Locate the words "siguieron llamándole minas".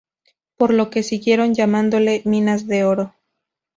1.03-2.65